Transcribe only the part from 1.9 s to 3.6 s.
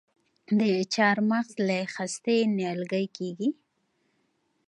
خستې نیالګی کیږي؟